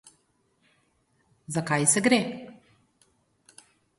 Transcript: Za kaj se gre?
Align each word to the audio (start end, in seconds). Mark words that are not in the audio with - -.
Za 1.57 1.63
kaj 1.69 1.79
se 1.93 2.03
gre? 2.09 2.19